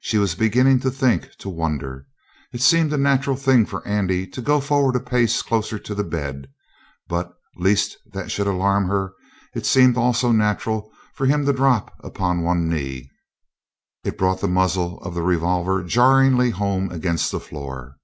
[0.00, 2.04] She was beginning to think, to wonder.
[2.52, 6.02] It seemed a natural thing for Andy to go forward a pace closer to the
[6.02, 6.48] bed,
[7.06, 9.12] but, lest that should alarm her,
[9.54, 13.12] it seemed also natural for him to drop upon one knee.
[14.02, 17.96] It brought the muzzle of the revolver jarringly home against the floor.